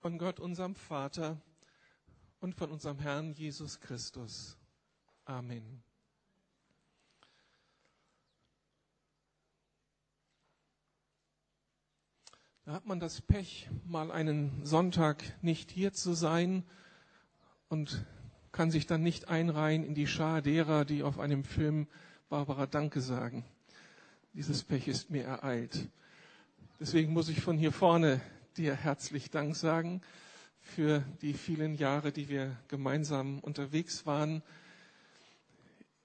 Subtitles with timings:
[0.00, 1.40] von Gott, unserem Vater
[2.40, 4.56] und von unserem Herrn Jesus Christus.
[5.26, 5.82] Amen.
[12.64, 16.64] Da hat man das Pech, mal einen Sonntag nicht hier zu sein
[17.68, 18.06] und
[18.52, 21.88] kann sich dann nicht einreihen in die Schar derer, die auf einem Film
[22.30, 23.44] Barbara Danke sagen.
[24.32, 25.88] Dieses Pech ist mir ereilt.
[26.78, 28.20] Deswegen muss ich von hier vorne
[28.56, 30.00] dir herzlich Dank sagen
[30.60, 34.42] für die vielen Jahre, die wir gemeinsam unterwegs waren.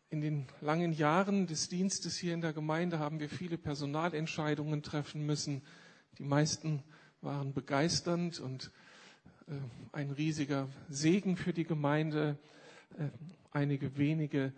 [0.09, 5.25] In den langen Jahren des Dienstes hier in der Gemeinde haben wir viele Personalentscheidungen treffen
[5.25, 5.61] müssen.
[6.17, 6.83] Die meisten
[7.21, 8.71] waren begeisternd und
[9.47, 9.53] äh,
[9.91, 12.37] ein riesiger Segen für die Gemeinde.
[12.97, 13.09] Äh,
[13.51, 14.53] einige wenige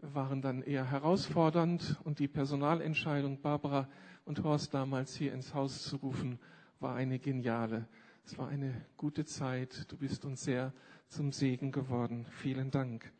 [0.00, 3.88] waren dann eher herausfordernd und die Personalentscheidung, Barbara
[4.24, 6.38] und Horst damals hier ins Haus zu rufen,
[6.82, 7.86] war eine geniale.
[8.26, 9.90] Es war eine gute Zeit.
[9.90, 10.72] Du bist uns sehr
[11.08, 12.26] zum Segen geworden.
[12.40, 13.12] Vielen Dank.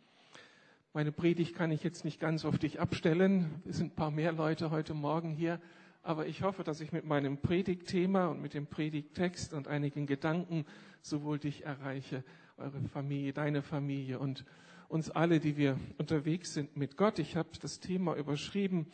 [0.93, 3.63] Meine Predigt kann ich jetzt nicht ganz auf dich abstellen.
[3.65, 5.61] Es sind ein paar mehr Leute heute Morgen hier.
[6.03, 10.67] Aber ich hoffe, dass ich mit meinem Predigtthema und mit dem Predigttext und einigen Gedanken
[11.01, 12.25] sowohl dich erreiche,
[12.57, 14.45] eure Familie, deine Familie und
[14.89, 17.21] uns alle, die wir unterwegs sind mit Gott.
[17.21, 18.91] Ich habe das Thema überschrieben,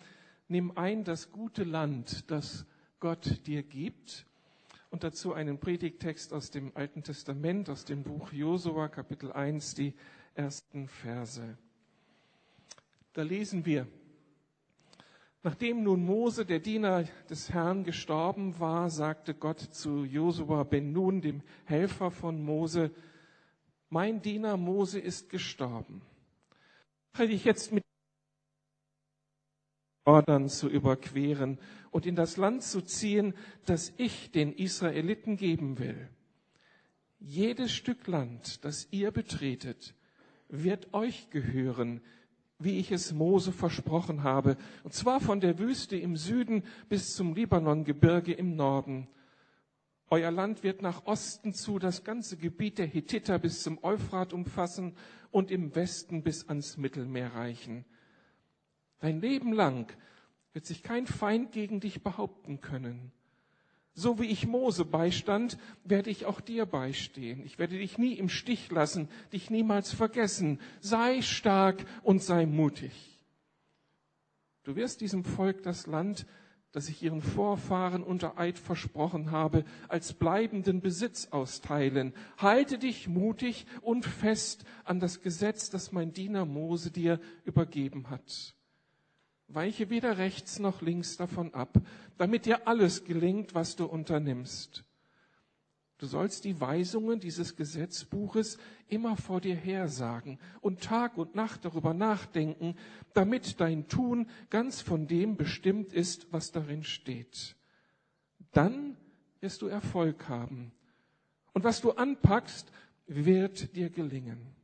[0.46, 2.66] nimm ein das gute Land, das
[3.00, 4.27] Gott dir gibt
[4.90, 9.94] und dazu einen Predigtext aus dem Alten Testament, aus dem Buch Josua, Kapitel 1, die
[10.34, 11.58] ersten Verse.
[13.12, 13.86] Da lesen wir,
[15.44, 21.20] Nachdem nun Mose, der Diener des Herrn, gestorben war, sagte Gott zu Josua ben Nun,
[21.20, 22.90] dem Helfer von Mose,
[23.88, 26.02] mein Diener Mose ist gestorben.
[27.12, 27.84] Mache dich jetzt mit
[30.06, 31.58] Jordan zu überqueren
[31.90, 33.34] und in das Land zu ziehen,
[33.66, 36.08] das ich den Israeliten geben will.
[37.18, 39.94] Jedes Stück Land, das ihr betretet,
[40.48, 42.00] wird euch gehören,
[42.58, 47.34] wie ich es Mose versprochen habe, und zwar von der Wüste im Süden bis zum
[47.34, 49.08] Libanongebirge im Norden.
[50.10, 54.96] Euer Land wird nach Osten zu das ganze Gebiet der Hethiter bis zum Euphrat umfassen
[55.30, 57.84] und im Westen bis ans Mittelmeer reichen.
[59.00, 59.92] Dein Leben lang
[60.52, 63.12] wird sich kein Feind gegen dich behaupten können.
[63.94, 67.44] So wie ich Mose beistand, werde ich auch dir beistehen.
[67.44, 70.60] Ich werde dich nie im Stich lassen, dich niemals vergessen.
[70.80, 72.92] Sei stark und sei mutig.
[74.62, 76.26] Du wirst diesem Volk das Land,
[76.70, 82.14] das ich ihren Vorfahren unter Eid versprochen habe, als bleibenden Besitz austeilen.
[82.36, 88.54] Halte dich mutig und fest an das Gesetz, das mein Diener Mose dir übergeben hat
[89.48, 91.80] weiche weder rechts noch links davon ab,
[92.16, 94.84] damit dir alles gelingt, was du unternimmst.
[95.98, 101.92] Du sollst die Weisungen dieses Gesetzbuches immer vor dir hersagen und Tag und Nacht darüber
[101.92, 102.76] nachdenken,
[103.14, 107.56] damit dein Tun ganz von dem bestimmt ist, was darin steht.
[108.52, 108.96] Dann
[109.40, 110.70] wirst du Erfolg haben.
[111.52, 112.70] Und was du anpackst,
[113.08, 114.54] wird dir gelingen.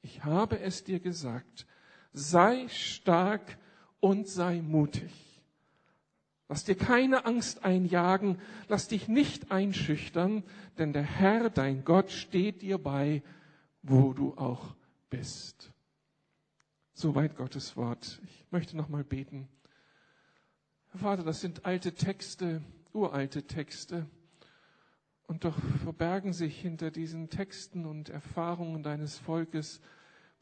[0.00, 1.66] Ich habe es dir gesagt,
[2.12, 3.58] sei stark
[4.00, 5.12] und sei mutig.
[6.48, 10.42] Lass dir keine Angst einjagen, lass dich nicht einschüchtern,
[10.76, 13.22] denn der Herr, dein Gott, steht dir bei,
[13.82, 14.74] wo du auch
[15.08, 15.72] bist.
[16.92, 18.20] Soweit Gottes Wort.
[18.24, 19.48] Ich möchte noch mal beten.
[20.94, 22.62] Vater, das sind alte Texte,
[22.92, 24.06] uralte Texte.
[25.26, 29.80] Und doch verbergen sich hinter diesen Texten und Erfahrungen deines Volkes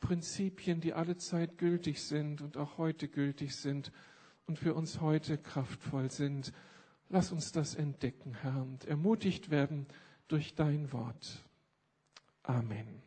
[0.00, 3.92] Prinzipien, die alle Zeit gültig sind und auch heute gültig sind
[4.46, 6.52] und für uns heute kraftvoll sind.
[7.08, 9.86] Lass uns das entdecken, Herr, und ermutigt werden
[10.28, 11.44] durch dein Wort.
[12.42, 13.02] Amen.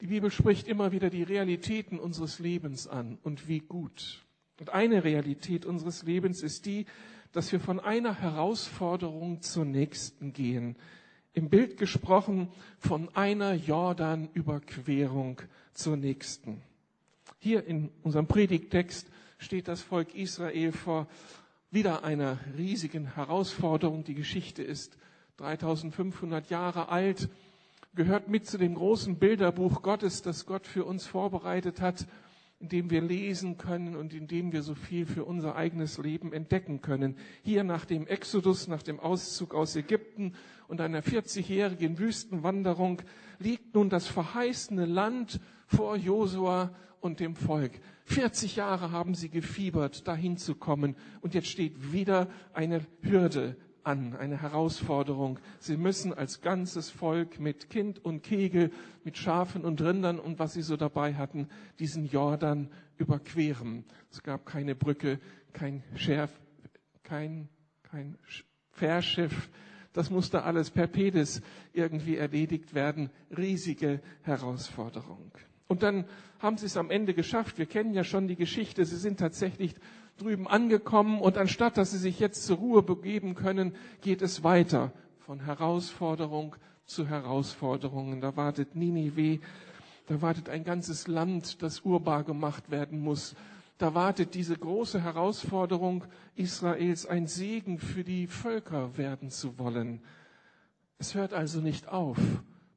[0.00, 4.24] Die Bibel spricht immer wieder die Realitäten unseres Lebens an und wie gut.
[4.58, 6.86] Und eine Realität unseres Lebens ist die,
[7.30, 10.76] dass wir von einer Herausforderung zur nächsten gehen,
[11.34, 12.48] im Bild gesprochen
[12.78, 15.40] von einer Jordanüberquerung
[15.72, 16.62] zur nächsten.
[17.38, 19.06] Hier in unserem Predigtext
[19.38, 21.08] steht das Volk Israel vor
[21.70, 24.04] wieder einer riesigen Herausforderung.
[24.04, 24.98] Die Geschichte ist
[25.38, 27.28] 3500 Jahre alt,
[27.94, 32.06] gehört mit zu dem großen Bilderbuch Gottes, das Gott für uns vorbereitet hat
[32.62, 36.32] in dem wir lesen können und in dem wir so viel für unser eigenes Leben
[36.32, 37.16] entdecken können.
[37.42, 40.34] Hier nach dem Exodus, nach dem Auszug aus Ägypten
[40.68, 43.02] und einer 40-jährigen Wüstenwanderung
[43.40, 47.72] liegt nun das verheißene Land vor Josua und dem Volk.
[48.04, 50.94] 40 Jahre haben sie gefiebert, dahin zu kommen.
[51.20, 55.38] Und jetzt steht wieder eine Hürde an, eine Herausforderung.
[55.58, 58.70] Sie müssen als ganzes Volk mit Kind und Kegel,
[59.04, 61.48] mit Schafen und Rindern und was sie so dabei hatten,
[61.78, 63.84] diesen Jordan überqueren.
[64.10, 65.18] Es gab keine Brücke,
[65.52, 66.30] kein Schärf,
[67.02, 67.48] kein,
[67.82, 68.16] kein
[68.70, 69.50] Fährschiff.
[69.92, 71.42] Das musste alles per Pedis
[71.72, 73.10] irgendwie erledigt werden.
[73.36, 75.32] Riesige Herausforderung.
[75.68, 76.04] Und dann
[76.38, 77.58] haben sie es am Ende geschafft.
[77.58, 78.84] Wir kennen ja schon die Geschichte.
[78.84, 79.74] Sie sind tatsächlich
[80.18, 84.92] drüben angekommen und anstatt dass sie sich jetzt zur Ruhe begeben können, geht es weiter
[85.18, 88.20] von Herausforderung zu Herausforderungen.
[88.20, 89.40] Da wartet Ninive,
[90.06, 93.34] da wartet ein ganzes Land, das urbar gemacht werden muss.
[93.78, 96.04] Da wartet diese große Herausforderung
[96.36, 100.02] Israels, ein Segen für die Völker werden zu wollen.
[100.98, 102.18] Es hört also nicht auf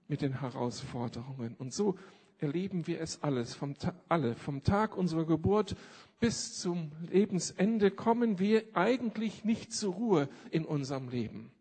[0.07, 1.55] mit den Herausforderungen.
[1.59, 1.95] Und so
[2.39, 3.75] erleben wir es alles, vom,
[4.09, 4.35] alle.
[4.35, 5.75] Vom Tag unserer Geburt
[6.19, 11.51] bis zum Lebensende kommen wir eigentlich nicht zur Ruhe in unserem Leben.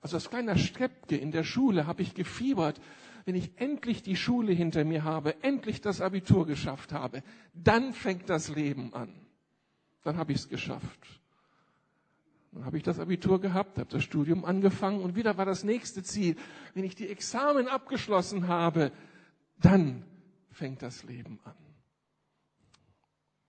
[0.00, 2.80] Also als kleiner Streppke in der Schule habe ich gefiebert,
[3.24, 7.22] wenn ich endlich die Schule hinter mir habe, endlich das Abitur geschafft habe,
[7.52, 9.12] dann fängt das Leben an.
[10.02, 11.20] Dann habe ich es geschafft.
[12.52, 16.02] Dann habe ich das Abitur gehabt, habe das Studium angefangen und wieder war das nächste
[16.02, 16.36] Ziel.
[16.72, 18.92] Wenn ich die Examen abgeschlossen habe,
[19.60, 20.04] dann
[20.50, 21.54] fängt das Leben an.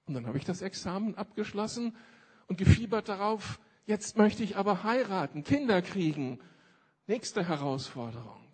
[0.05, 1.95] Und dann habe ich das Examen abgeschlossen
[2.47, 6.39] und gefiebert darauf, jetzt möchte ich aber heiraten, Kinder kriegen.
[7.05, 8.49] Nächste Herausforderung.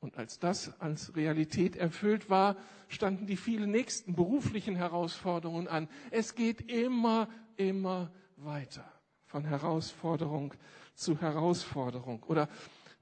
[0.00, 2.56] Und als das als Realität erfüllt war,
[2.88, 5.88] standen die vielen nächsten beruflichen Herausforderungen an.
[6.10, 8.84] Es geht immer, immer weiter.
[9.26, 10.54] Von Herausforderung
[10.94, 12.22] zu Herausforderung.
[12.24, 12.48] Oder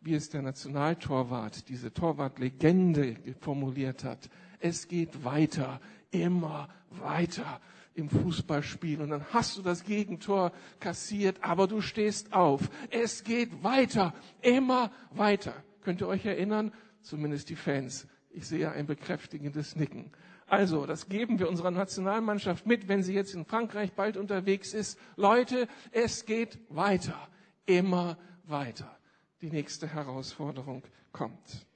[0.07, 4.31] wie es der Nationaltorwart, diese Torwartlegende formuliert hat.
[4.61, 5.81] Es geht weiter,
[6.13, 7.61] immer weiter
[7.95, 12.71] im Fußballspiel und dann hast du das Gegentor kassiert, aber du stehst auf.
[12.91, 15.55] Es geht weiter, immer weiter.
[15.83, 16.73] Könnt ihr euch erinnern?
[17.03, 18.07] Zumindest die Fans.
[18.31, 20.13] Ich sehe ein bekräftigendes Nicken.
[20.47, 24.99] Also, das geben wir unserer Nationalmannschaft mit, wenn sie jetzt in Frankreich bald unterwegs ist.
[25.17, 27.29] Leute, es geht weiter,
[27.65, 28.97] immer weiter
[29.43, 31.67] die nächste Herausforderung kommt.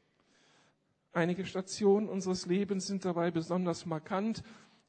[1.13, 4.43] Einige Stationen unseres Lebens sind dabei besonders markant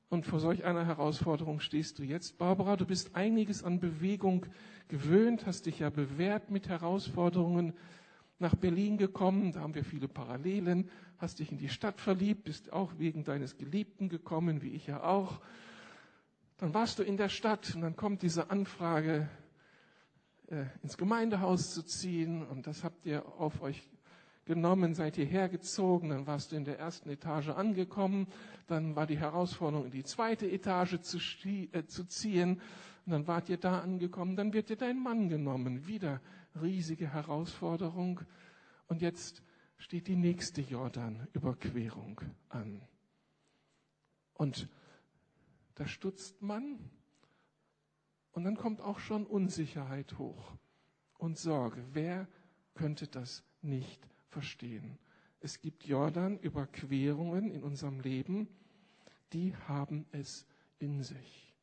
[0.10, 2.38] und vor solch einer Herausforderung stehst du jetzt.
[2.38, 4.46] Barbara, du bist einiges an Bewegung
[4.88, 7.74] gewöhnt, hast dich ja bewährt mit Herausforderungen
[8.38, 12.74] nach Berlin gekommen, da haben wir viele Parallelen, hast dich in die Stadt verliebt, bist
[12.74, 15.40] auch wegen deines Geliebten gekommen, wie ich ja auch.
[16.58, 19.30] Dann warst du in der Stadt und dann kommt diese Anfrage,
[20.52, 22.46] äh, ins Gemeindehaus zu ziehen.
[22.46, 23.82] Und das habt ihr auf euch
[24.46, 28.28] genommen, seid ihr hergezogen, dann warst du in der ersten Etage angekommen,
[28.68, 32.60] dann war die Herausforderung, in die zweite Etage zu, äh, zu ziehen,
[33.06, 36.22] und dann wart ihr da angekommen, dann wird dir dein Mann genommen, wieder
[36.62, 38.22] riesige Herausforderung,
[38.88, 39.42] und jetzt
[39.78, 42.82] steht die nächste Jordan-Überquerung an.
[44.34, 44.68] Und
[45.76, 46.78] da stutzt man,
[48.32, 50.54] und dann kommt auch schon Unsicherheit hoch
[51.18, 51.84] und Sorge.
[51.94, 52.28] Wer
[52.74, 54.98] könnte das nicht verstehen?
[55.40, 58.48] Es gibt Jordan-Überquerungen in unserem Leben,
[59.34, 60.46] die haben es
[60.80, 61.56] in sich.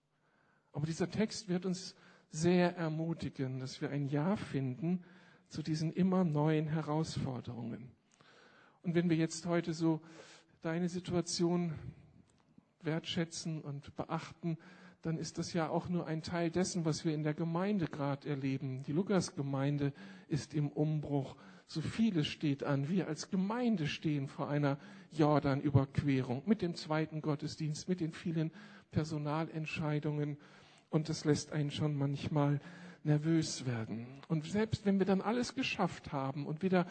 [0.72, 1.94] Aber dieser Text wird uns
[2.30, 5.04] sehr ermutigen, dass wir ein Ja finden
[5.48, 7.90] zu diesen immer neuen Herausforderungen.
[8.82, 10.00] Und wenn wir jetzt heute so
[10.60, 11.74] deine Situation
[12.82, 14.58] wertschätzen und beachten,
[15.02, 18.28] dann ist das ja auch nur ein Teil dessen, was wir in der Gemeinde gerade
[18.28, 18.82] erleben.
[18.82, 19.92] Die Lukasgemeinde
[20.28, 21.36] ist im Umbruch.
[21.66, 22.88] So vieles steht an.
[22.88, 24.78] Wir als Gemeinde stehen vor einer
[25.12, 28.50] Jordanüberquerung mit dem zweiten Gottesdienst, mit den vielen
[28.90, 30.38] Personalentscheidungen.
[30.90, 32.60] Und das lässt einen schon manchmal
[33.04, 34.06] nervös werden.
[34.28, 36.86] Und selbst wenn wir dann alles geschafft haben und wieder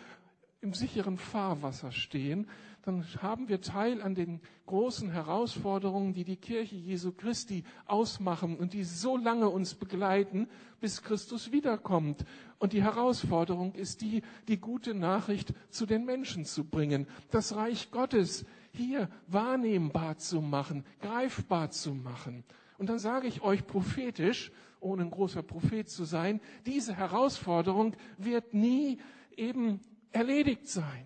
[0.62, 2.48] im sicheren Fahrwasser stehen,
[2.88, 8.72] dann haben wir Teil an den großen Herausforderungen, die die Kirche Jesu Christi ausmachen und
[8.72, 10.48] die so lange uns begleiten,
[10.80, 12.24] bis Christus wiederkommt.
[12.60, 17.92] Und die Herausforderung ist die, die gute Nachricht zu den Menschen zu bringen, das Reich
[17.92, 22.46] Gottes hier wahrnehmbar zu machen, greifbar zu machen.
[22.78, 28.54] Und dann sage ich euch prophetisch, ohne ein großer Prophet zu sein, diese Herausforderung wird
[28.54, 29.00] nie
[29.36, 31.06] eben erledigt sein.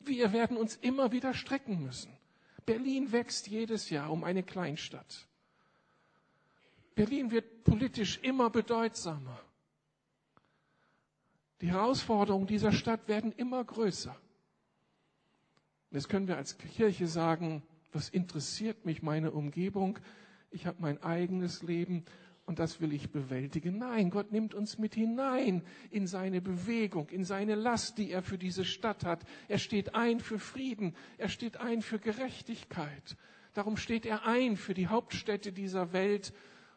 [0.00, 2.12] Wir werden uns immer wieder strecken müssen.
[2.64, 5.26] Berlin wächst jedes Jahr um eine Kleinstadt.
[6.94, 9.40] Berlin wird politisch immer bedeutsamer.
[11.60, 14.16] Die Herausforderungen dieser Stadt werden immer größer.
[15.90, 19.98] Jetzt können wir als Kirche sagen, was interessiert mich meine Umgebung?
[20.50, 22.04] Ich habe mein eigenes Leben
[22.46, 23.76] und das will ich bewältigen.
[23.76, 28.38] Nein, Gott nimmt uns mit hinein in seine Bewegung, in seine Last, die er für
[28.38, 29.24] diese Stadt hat.
[29.48, 33.16] Er steht ein für Frieden, er steht ein für Gerechtigkeit.
[33.52, 36.32] Darum steht er ein für die Hauptstädte dieser Welt.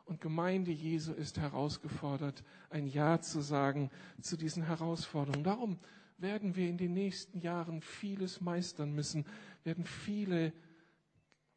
[0.06, 5.44] Und Gemeinde Jesu ist herausgefordert, ein Ja zu sagen zu diesen Herausforderungen.
[5.44, 5.78] Darum
[6.18, 9.26] werden wir in den nächsten Jahren vieles meistern müssen,
[9.64, 10.52] werden viele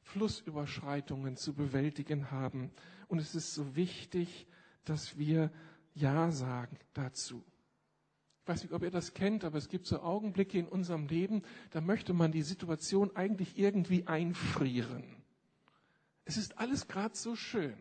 [0.02, 2.70] Flussüberschreitungen zu bewältigen haben.
[3.12, 4.46] Und es ist so wichtig,
[4.86, 5.50] dass wir
[5.92, 7.44] Ja sagen dazu.
[8.40, 11.42] Ich weiß nicht, ob ihr das kennt, aber es gibt so Augenblicke in unserem Leben,
[11.72, 15.04] da möchte man die Situation eigentlich irgendwie einfrieren.
[16.24, 17.76] Es ist alles gerade so schön.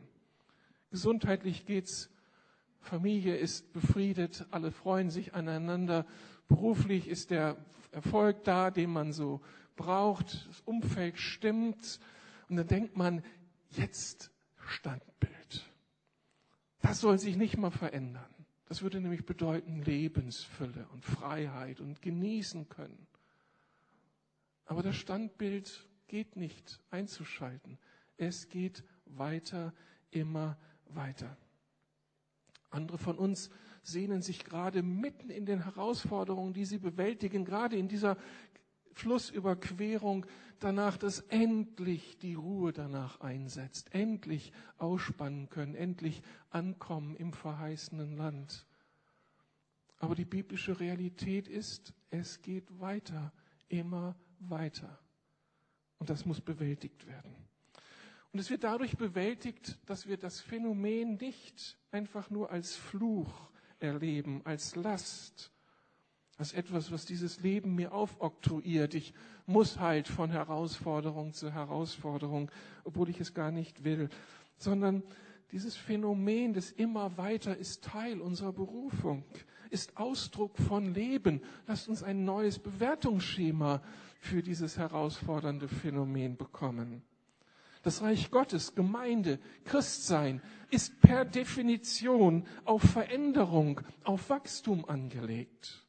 [0.89, 2.09] Gesundheitlich geht's,
[2.81, 6.05] Familie ist befriedet, alle freuen sich aneinander,
[6.49, 7.55] beruflich ist der
[7.91, 9.39] Erfolg da, den man so
[9.77, 12.01] braucht, das Umfeld stimmt,
[12.49, 13.23] und dann denkt man,
[13.69, 14.29] jetzt
[14.71, 15.65] Standbild.
[16.79, 18.33] Das soll sich nicht mal verändern.
[18.65, 23.07] Das würde nämlich bedeuten Lebensfülle und Freiheit und genießen können.
[24.65, 27.77] Aber das Standbild geht nicht einzuschalten.
[28.17, 29.73] Es geht weiter,
[30.09, 31.35] immer weiter.
[32.69, 33.49] Andere von uns
[33.83, 38.15] sehnen sich gerade mitten in den Herausforderungen, die sie bewältigen, gerade in dieser
[38.93, 40.25] Flussüberquerung
[40.59, 48.65] danach, dass endlich die Ruhe danach einsetzt, endlich ausspannen können, endlich ankommen im verheißenen Land.
[49.97, 53.31] Aber die biblische Realität ist, es geht weiter,
[53.69, 54.99] immer weiter.
[55.99, 57.35] Und das muss bewältigt werden.
[58.31, 64.41] Und es wird dadurch bewältigt, dass wir das Phänomen nicht einfach nur als Fluch erleben,
[64.45, 65.51] als Last,
[66.41, 68.95] als etwas, was dieses Leben mir aufoktroyiert.
[68.95, 69.13] Ich
[69.45, 72.49] muss halt von Herausforderung zu Herausforderung,
[72.83, 74.09] obwohl ich es gar nicht will,
[74.57, 75.03] sondern
[75.51, 79.23] dieses Phänomen des immer weiter ist Teil unserer Berufung,
[79.69, 81.43] ist Ausdruck von Leben.
[81.67, 83.83] Lasst uns ein neues Bewertungsschema
[84.19, 87.03] für dieses herausfordernde Phänomen bekommen.
[87.83, 95.80] Das Reich Gottes, Gemeinde, Christsein ist per Definition auf Veränderung, auf Wachstum angelegt.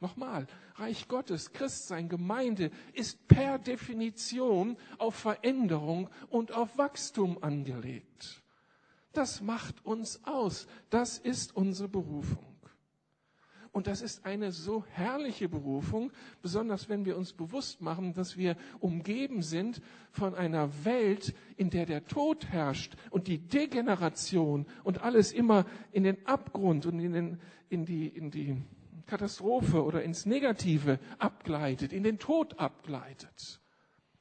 [0.00, 8.42] Nochmal, Reich Gottes, Christsein, Gemeinde ist per Definition auf Veränderung und auf Wachstum angelegt.
[9.12, 10.66] Das macht uns aus.
[10.88, 12.46] Das ist unsere Berufung.
[13.72, 16.10] Und das ist eine so herrliche Berufung,
[16.42, 19.80] besonders wenn wir uns bewusst machen, dass wir umgeben sind
[20.10, 26.02] von einer Welt, in der der Tod herrscht und die Degeneration und alles immer in
[26.02, 28.56] den Abgrund und in, den, in die, in die
[29.10, 33.60] Katastrophe oder ins Negative abgleitet, in den Tod abgleitet.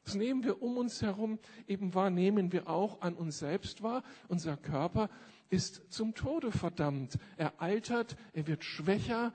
[0.03, 4.03] Das nehmen wir um uns herum eben wahr, nehmen wir auch an uns selbst wahr.
[4.27, 5.07] Unser Körper
[5.51, 7.19] ist zum Tode verdammt.
[7.37, 9.31] Er altert, er wird schwächer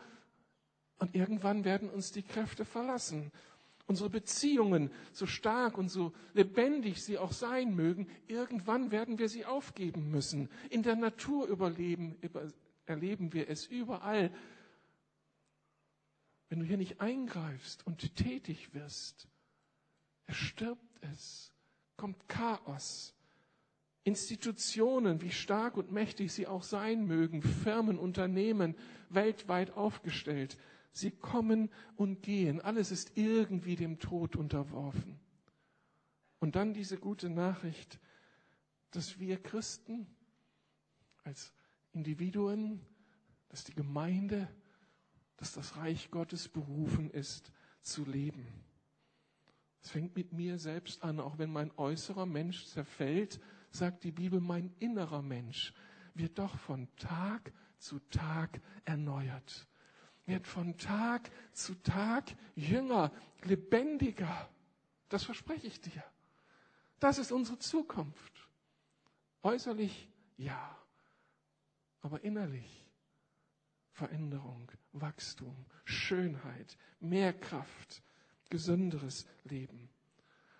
[0.98, 3.30] und irgendwann werden uns die Kräfte verlassen.
[3.86, 9.44] Unsere Beziehungen, so stark und so lebendig sie auch sein mögen, irgendwann werden wir sie
[9.44, 10.48] aufgeben müssen.
[10.70, 12.16] In der Natur überleben,
[12.86, 14.32] erleben wir es überall,
[16.54, 19.26] wenn du hier nicht eingreifst und tätig wirst,
[20.26, 21.52] erstirbt es,
[21.96, 23.12] kommt Chaos.
[24.04, 28.76] Institutionen, wie stark und mächtig sie auch sein mögen, Firmen, Unternehmen,
[29.08, 30.56] weltweit aufgestellt,
[30.92, 32.60] sie kommen und gehen.
[32.60, 35.18] Alles ist irgendwie dem Tod unterworfen.
[36.38, 37.98] Und dann diese gute Nachricht,
[38.92, 40.06] dass wir Christen
[41.24, 41.52] als
[41.90, 42.80] Individuen,
[43.48, 44.46] dass die Gemeinde
[45.36, 48.46] dass das Reich Gottes berufen ist zu leben.
[49.82, 54.40] Es fängt mit mir selbst an, auch wenn mein äußerer Mensch zerfällt, sagt die Bibel,
[54.40, 55.74] mein innerer Mensch
[56.14, 59.66] wird doch von Tag zu Tag erneuert,
[60.24, 63.12] wird von Tag zu Tag jünger,
[63.42, 64.48] lebendiger.
[65.08, 66.02] Das verspreche ich dir.
[66.98, 68.48] Das ist unsere Zukunft.
[69.42, 70.78] Äußerlich ja,
[72.00, 72.83] aber innerlich
[73.94, 78.02] Veränderung, Wachstum, Schönheit, mehr Kraft,
[78.50, 79.88] gesünderes Leben.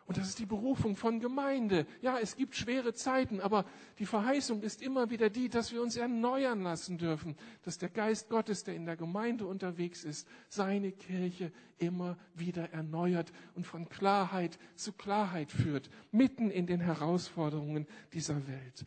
[0.06, 1.86] Und das ist die Berufung von Gemeinde.
[2.02, 3.64] Ja, es gibt schwere Zeiten, aber
[3.98, 8.28] die Verheißung ist immer wieder die, dass wir uns erneuern lassen dürfen, dass der Geist
[8.28, 14.58] Gottes, der in der Gemeinde unterwegs ist, seine Kirche immer wieder erneuert und von Klarheit
[14.76, 18.84] zu Klarheit führt, mitten in den Herausforderungen dieser Welt.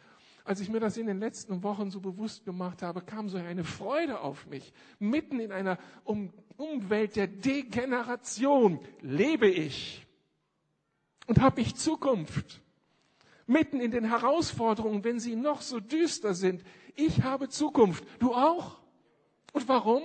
[0.48, 3.66] Als ich mir das in den letzten Wochen so bewusst gemacht habe, kam so eine
[3.66, 4.72] Freude auf mich.
[4.98, 10.08] Mitten in einer um Umwelt der Degeneration lebe ich
[11.25, 12.62] und habe ich Zukunft.
[13.46, 16.63] Mitten in den Herausforderungen, wenn sie noch so düster sind,
[16.96, 18.06] ich habe Zukunft.
[18.20, 18.77] Du auch?
[19.51, 20.01] Und warum?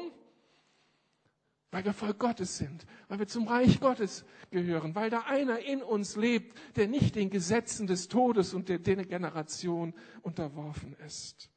[1.73, 5.83] Weil wir Volk Gottes sind, weil wir zum Reich Gottes gehören, weil da einer in
[5.83, 11.51] uns lebt, der nicht den Gesetzen des Todes und der Degeneration unterworfen ist.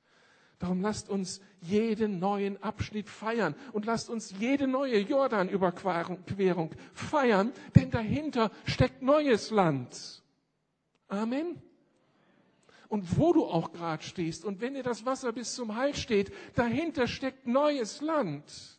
[0.58, 7.92] Darum lasst uns jeden neuen Abschnitt feiern und lasst uns jede neue Jordanüberquerung feiern, denn
[7.92, 10.24] dahinter steckt neues Land.
[11.10, 11.62] Amen.
[12.88, 16.32] Und wo du auch gerade stehst und wenn dir das Wasser bis zum Hals steht,
[16.54, 18.76] dahinter steckt neues Land.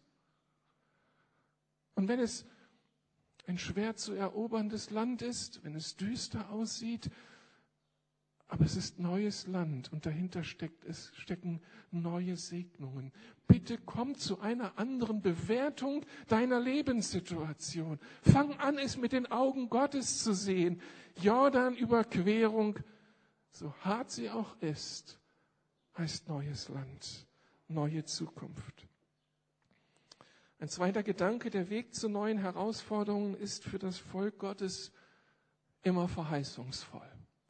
[1.96, 2.46] Und wenn es
[3.46, 7.10] ein schwer zu eroberndes Land ist, wenn es düster aussieht,
[8.48, 11.60] aber es ist neues Land und dahinter steckt es, stecken
[11.90, 13.12] neue Segnungen.
[13.48, 17.98] Bitte komm zu einer anderen Bewertung deiner Lebenssituation.
[18.22, 20.80] Fang an, es mit den Augen Gottes zu sehen.
[21.20, 22.78] Jordan-Überquerung,
[23.50, 25.18] so hart sie auch ist,
[25.98, 27.26] heißt neues Land,
[27.66, 28.86] neue Zukunft.
[30.58, 34.90] Ein zweiter Gedanke, der Weg zu neuen Herausforderungen ist für das Volk Gottes
[35.82, 37.06] immer verheißungsvoll.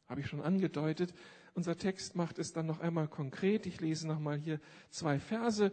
[0.07, 1.13] Habe ich schon angedeutet.
[1.53, 3.65] Unser Text macht es dann noch einmal konkret.
[3.65, 4.59] Ich lese nochmal hier
[4.89, 5.71] zwei Verse.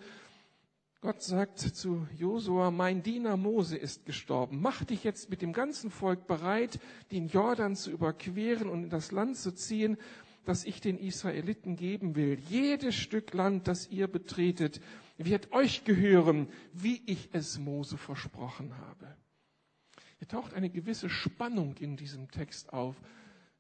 [1.00, 4.62] Gott sagt zu Josua, mein Diener Mose ist gestorben.
[4.62, 6.79] Mach dich jetzt mit dem ganzen Volk bereit,
[7.11, 9.99] den Jordan zu überqueren und in das Land zu ziehen,
[10.45, 12.38] das ich den Israeliten geben will.
[12.49, 14.81] Jedes Stück Land, das ihr betretet,
[15.16, 19.16] wird euch gehören, wie ich es Mose versprochen habe.
[20.18, 22.97] Hier taucht eine gewisse Spannung in diesem Text auf,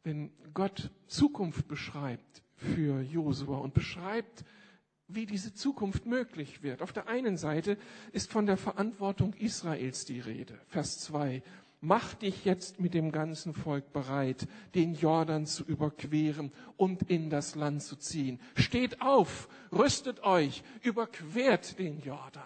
[0.02, 4.44] wenn Gott Zukunft beschreibt für Josua und beschreibt,
[5.06, 6.82] wie diese Zukunft möglich wird.
[6.82, 7.76] Auf der einen Seite
[8.12, 10.58] ist von der Verantwortung Israels die Rede.
[10.66, 11.42] Vers 2
[11.84, 17.54] mach dich jetzt mit dem ganzen Volk bereit, den Jordan zu überqueren und in das
[17.54, 18.40] Land zu ziehen.
[18.56, 22.42] Steht auf, rüstet euch, überquert den Jordan.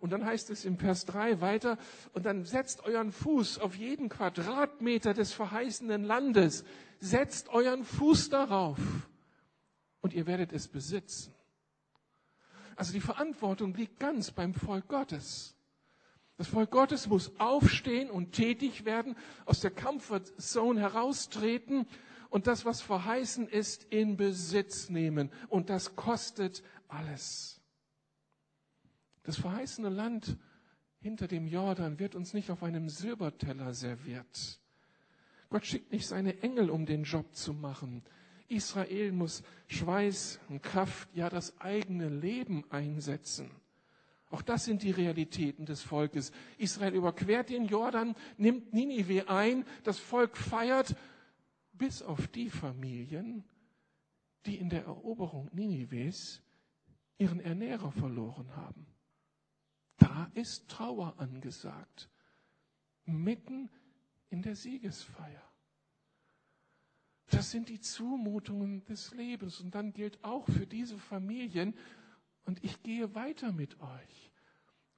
[0.00, 1.76] Und dann heißt es im Vers 3 weiter,
[2.12, 6.64] und dann setzt euren Fuß auf jeden Quadratmeter des verheißenen Landes,
[7.00, 8.78] setzt euren Fuß darauf
[10.00, 11.34] und ihr werdet es besitzen.
[12.76, 15.57] Also die Verantwortung liegt ganz beim Volk Gottes.
[16.38, 21.84] Das Volk Gottes muss aufstehen und tätig werden, aus der Comfort Zone heraustreten
[22.30, 25.32] und das, was verheißen ist, in Besitz nehmen.
[25.48, 27.60] Und das kostet alles.
[29.24, 30.38] Das verheißene Land
[31.00, 34.60] hinter dem Jordan wird uns nicht auf einem Silberteller serviert.
[35.50, 38.04] Gott schickt nicht seine Engel, um den Job zu machen.
[38.46, 43.50] Israel muss Schweiß und Kraft, ja das eigene Leben einsetzen.
[44.30, 46.32] Auch das sind die Realitäten des Volkes.
[46.58, 50.94] Israel überquert den Jordan, nimmt Ninive ein, das Volk feiert,
[51.72, 53.44] bis auf die Familien,
[54.44, 56.42] die in der Eroberung Ninives
[57.16, 58.86] ihren Ernährer verloren haben.
[59.96, 62.10] Da ist Trauer angesagt,
[63.04, 63.70] mitten
[64.28, 65.42] in der Siegesfeier.
[67.30, 69.60] Das sind die Zumutungen des Lebens.
[69.60, 71.74] Und dann gilt auch für diese Familien,
[72.48, 74.32] und ich gehe weiter mit euch.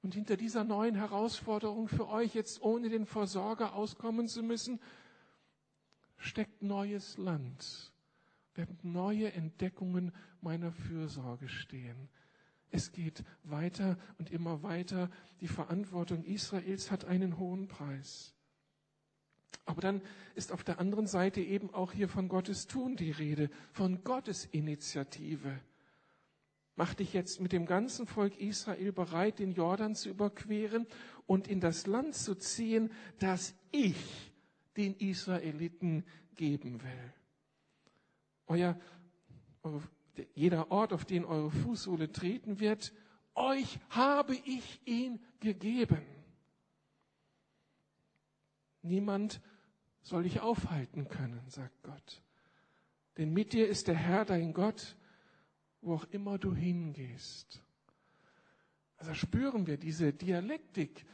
[0.01, 4.79] Und hinter dieser neuen Herausforderung für euch, jetzt ohne den Versorger auskommen zu müssen,
[6.15, 7.91] steckt neues Land,
[8.55, 12.07] werden neue Entdeckungen meiner Fürsorge stehen.
[12.69, 15.11] Es geht weiter und immer weiter.
[15.41, 18.33] Die Verantwortung Israels hat einen hohen Preis.
[19.65, 20.01] Aber dann
[20.35, 24.45] ist auf der anderen Seite eben auch hier von Gottes Tun die Rede, von Gottes
[24.45, 25.59] Initiative.
[26.81, 30.87] Mach dich jetzt mit dem ganzen Volk Israel bereit, den Jordan zu überqueren
[31.27, 34.31] und in das Land zu ziehen, das ich
[34.77, 37.13] den Israeliten geben will.
[38.47, 38.79] Euer,
[40.33, 42.93] jeder Ort, auf den eure Fußsohle treten wird,
[43.35, 46.01] euch habe ich ihn gegeben.
[48.81, 49.39] Niemand
[50.01, 52.23] soll dich aufhalten können, sagt Gott.
[53.17, 54.95] Denn mit dir ist der Herr dein Gott,
[55.81, 57.61] wo auch immer du hingehst.
[58.97, 61.05] Also spüren wir diese Dialektik,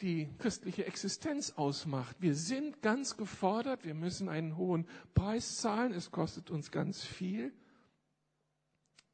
[0.00, 2.16] die christliche Existenz ausmacht.
[2.20, 7.52] Wir sind ganz gefordert, wir müssen einen hohen Preis zahlen, es kostet uns ganz viel.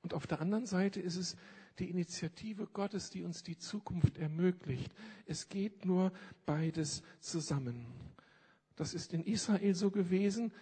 [0.02, 1.36] Und auf der anderen Seite ist es
[1.78, 4.92] die Initiative Gottes, die uns die Zukunft ermöglicht.
[5.26, 6.12] Es geht nur
[6.46, 7.86] beides zusammen.
[8.76, 10.52] Das ist in Israel so gewesen,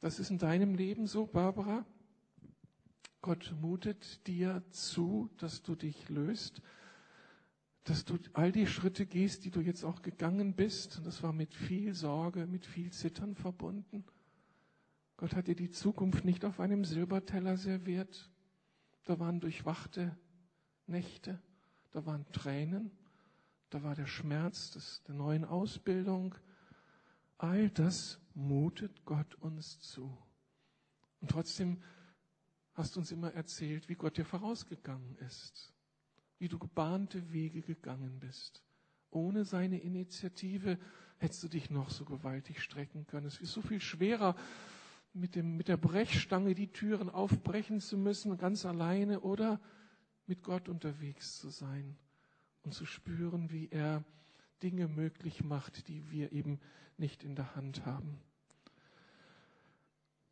[0.00, 1.84] das ist in deinem Leben so, Barbara.
[3.22, 6.62] Gott mutet dir zu, dass du dich löst,
[7.84, 10.98] dass du all die Schritte gehst, die du jetzt auch gegangen bist.
[10.98, 14.04] Und das war mit viel Sorge, mit viel Zittern verbunden.
[15.16, 18.30] Gott hat dir die Zukunft nicht auf einem Silberteller serviert.
[19.04, 20.16] Da waren durchwachte
[20.86, 21.40] Nächte,
[21.92, 22.90] da waren Tränen,
[23.70, 26.34] da war der Schmerz des, der neuen Ausbildung.
[27.38, 30.16] All das mutet Gott uns zu.
[31.20, 31.82] Und trotzdem
[32.76, 35.72] hast uns immer erzählt, wie Gott dir vorausgegangen ist,
[36.38, 38.62] wie du gebahnte Wege gegangen bist.
[39.10, 40.78] Ohne seine Initiative
[41.18, 43.26] hättest du dich noch so gewaltig strecken können.
[43.26, 44.36] Es ist so viel schwerer,
[45.14, 49.58] mit, dem, mit der Brechstange die Türen aufbrechen zu müssen, ganz alleine oder
[50.26, 51.96] mit Gott unterwegs zu sein
[52.62, 54.04] und zu spüren, wie er
[54.62, 56.60] Dinge möglich macht, die wir eben
[56.98, 58.20] nicht in der Hand haben.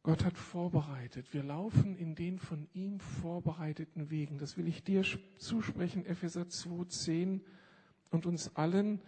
[0.05, 1.33] Gott hat vorbereitet.
[1.33, 4.37] Wir laufen in den von ihm vorbereiteten Wegen.
[4.37, 5.03] Das will ich dir
[5.39, 7.41] zusprechen, Epheser 2,10
[8.11, 9.01] und uns allen.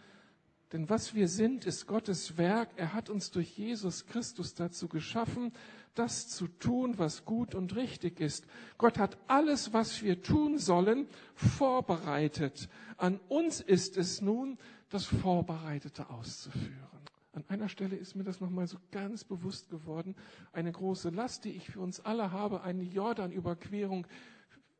[0.73, 2.71] Denn was wir sind, ist Gottes Werk.
[2.77, 5.53] Er hat uns durch Jesus Christus dazu geschaffen,
[5.95, 8.47] das zu tun, was gut und richtig ist.
[8.79, 12.71] Gott hat alles, was wir tun sollen, vorbereitet.
[12.97, 14.57] An uns ist es nun,
[14.89, 16.96] das Vorbereitete auszuführen.
[17.37, 20.17] An einer Stelle ist mir das nochmal so ganz bewusst geworden.
[20.53, 24.07] Eine große Last, die ich für uns alle habe, eine Jordanüberquerung,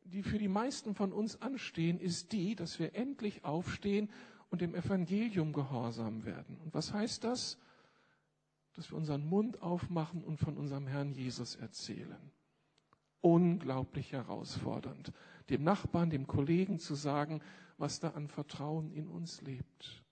[0.05, 4.09] die für die meisten von uns anstehen, ist die, dass wir endlich aufstehen
[4.49, 6.57] und dem Evangelium gehorsam werden.
[6.63, 7.59] Und was heißt das?
[8.73, 12.31] Dass wir unseren Mund aufmachen und von unserem Herrn Jesus erzählen.
[13.21, 15.11] Unglaublich herausfordernd,
[15.51, 17.39] dem Nachbarn, dem Kollegen zu sagen,
[17.77, 20.06] was da an Vertrauen in uns lebt.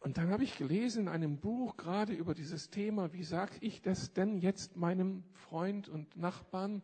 [0.00, 3.82] Und dann habe ich gelesen in einem Buch gerade über dieses Thema, wie sage ich
[3.82, 6.82] das denn jetzt meinem Freund und Nachbarn,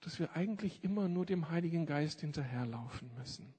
[0.00, 3.52] dass wir eigentlich immer nur dem Heiligen Geist hinterherlaufen müssen.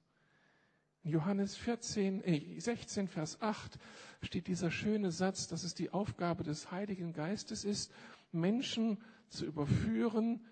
[1.04, 3.78] In Johannes 14, äh 16, Vers 8
[4.22, 7.92] steht dieser schöne Satz, dass es die Aufgabe des Heiligen Geistes ist,
[8.32, 10.44] Menschen zu überführen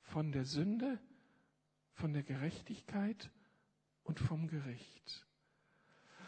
[0.00, 0.98] von der Sünde,
[1.92, 3.30] von der Gerechtigkeit
[4.04, 5.26] und vom Gericht.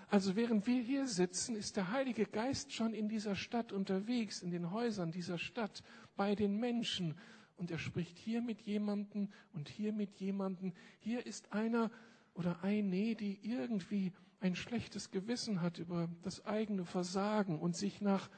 [0.09, 4.51] Also während wir hier sitzen, ist der Heilige Geist schon in dieser Stadt unterwegs, in
[4.51, 5.83] den Häusern dieser Stadt,
[6.17, 7.15] bei den Menschen.
[7.57, 10.73] Und er spricht hier mit jemandem und hier mit jemandem.
[11.01, 11.91] Hier ist einer
[12.35, 18.31] oder eine, die irgendwie ein schlechtes Gewissen hat über das eigene Versagen und sich nach,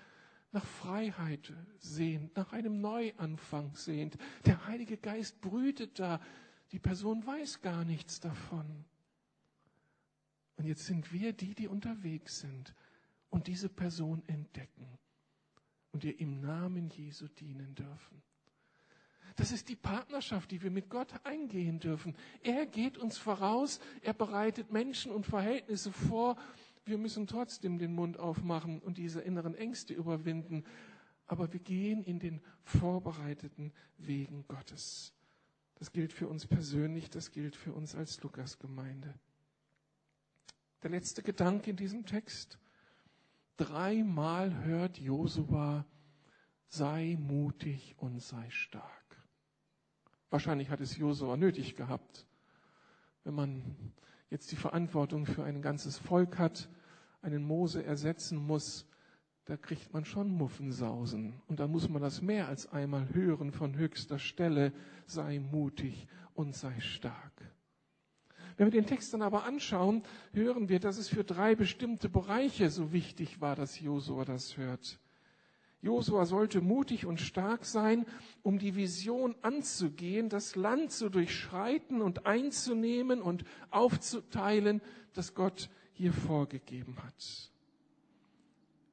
[0.53, 4.17] nach Freiheit sehnt, nach einem Neuanfang sehnt.
[4.47, 6.21] Der Heilige Geist brütet da.
[6.73, 8.85] Die Person weiß gar nichts davon.
[10.59, 12.75] Und jetzt sind wir die, die unterwegs sind
[13.31, 14.99] und diese Person entdecken
[15.93, 18.23] und ihr im Namen Jesu dienen dürfen.
[19.37, 22.17] Das ist die Partnerschaft, die wir mit Gott eingehen dürfen.
[22.43, 26.37] Er geht uns voraus, er bereitet Menschen und Verhältnisse vor.
[26.85, 30.65] Wir müssen trotzdem den Mund aufmachen und diese inneren Ängste überwinden.
[31.27, 35.13] Aber wir gehen in den vorbereiteten Wegen Gottes.
[35.77, 39.15] Das gilt für uns persönlich, das gilt für uns als Lukas-Gemeinde.
[40.83, 42.59] Der letzte Gedanke in diesem Text.
[43.57, 45.85] Dreimal hört Josua,
[46.69, 48.85] sei mutig und sei stark.
[50.31, 52.27] Wahrscheinlich hat es Josua nötig gehabt.
[53.25, 53.77] Wenn man
[54.31, 56.69] jetzt die Verantwortung für ein ganzes Volk hat,
[57.23, 58.87] einen Mose ersetzen muss,
[59.47, 61.41] da kriegt man schon Muffensausen.
[61.49, 64.73] Und da muss man das mehr als einmal hören von höchster Stelle,
[65.07, 67.33] sei mutig und sei stark.
[68.59, 72.71] Wenn wir den Text dann aber anschauen, hören wir, dass es für drei bestimmte Bereiche
[72.71, 74.99] so wichtig war, dass Josua das hört.
[75.81, 78.05] Josua sollte mutig und stark sein,
[78.43, 86.13] um die Vision anzugehen, das Land zu durchschreiten und einzunehmen und aufzuteilen, das Gott hier
[86.13, 87.53] vorgegeben hat.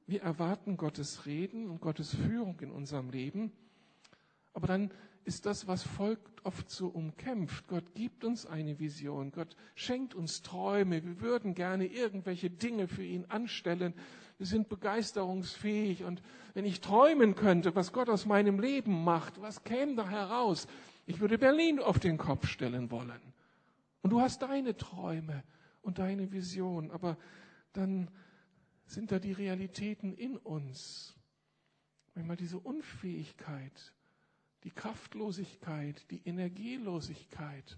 [0.05, 3.51] Wir erwarten Gottes Reden und Gottes Führung in unserem Leben,
[4.53, 4.91] aber dann
[5.25, 7.67] ist das, was folgt, oft so umkämpft.
[7.67, 9.31] Gott gibt uns eine Vision.
[9.31, 11.03] Gott schenkt uns Träume.
[11.03, 13.95] Wir würden gerne irgendwelche Dinge für ihn anstellen.
[14.37, 16.03] Wir sind begeisterungsfähig.
[16.03, 16.21] Und
[16.53, 20.67] wenn ich träumen könnte, was Gott aus meinem Leben macht, was käme da heraus?
[21.07, 23.33] Ich würde Berlin auf den Kopf stellen wollen.
[24.03, 25.43] Und du hast deine Träume
[25.81, 26.91] und deine Vision.
[26.91, 27.17] Aber
[27.73, 28.11] dann
[28.85, 31.15] sind da die Realitäten in uns.
[32.13, 33.93] Manchmal diese Unfähigkeit,
[34.65, 37.77] die Kraftlosigkeit, die Energielosigkeit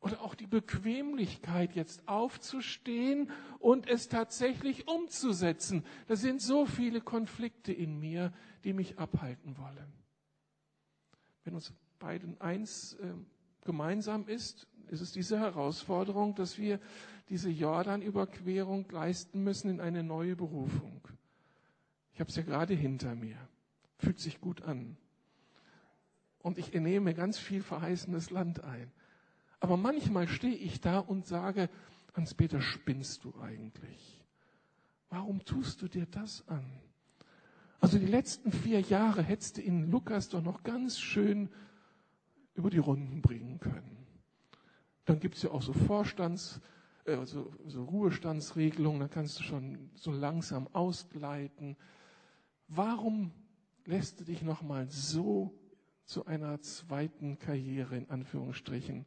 [0.00, 5.84] oder auch die Bequemlichkeit, jetzt aufzustehen und es tatsächlich umzusetzen.
[6.06, 8.32] Da sind so viele Konflikte in mir,
[8.64, 9.92] die mich abhalten wollen.
[11.44, 13.12] wenn uns beiden eins äh,
[13.64, 16.80] gemeinsam ist, ist es diese Herausforderung, dass wir
[17.28, 21.06] diese Jordanüberquerung leisten müssen in eine neue Berufung.
[22.14, 23.36] Ich habe es ja gerade hinter mir.
[23.98, 24.96] Fühlt sich gut an.
[26.48, 28.90] Und ich nehme ganz viel verheißenes Land ein.
[29.60, 31.68] Aber manchmal stehe ich da und sage,
[32.14, 34.24] Hans-Peter, spinnst du eigentlich?
[35.10, 36.64] Warum tust du dir das an?
[37.80, 41.50] Also die letzten vier Jahre hättest du in Lukas doch noch ganz schön
[42.54, 44.06] über die Runden bringen können.
[45.04, 46.62] Dann gibt es ja auch so Vorstands,
[47.04, 51.76] äh, so, so Ruhestandsregelungen, da kannst du schon so langsam ausgleiten.
[52.68, 53.32] Warum
[53.84, 55.57] lässt du dich nochmal so
[56.08, 59.04] zu einer zweiten Karriere in Anführungsstrichen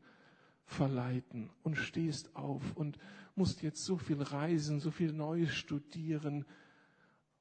[0.66, 3.00] verleiten und stehst auf und
[3.34, 6.46] musst jetzt so viel reisen, so viel Neues studieren.